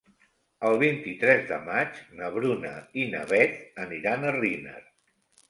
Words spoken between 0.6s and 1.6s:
El vint-i-tres de